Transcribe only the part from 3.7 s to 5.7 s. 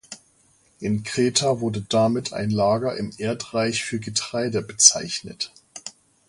für Getreide bezeichnet.